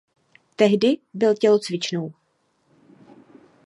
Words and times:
Tehdy 0.57 0.97
byl 1.13 1.35
tělocvičnou. 1.35 2.13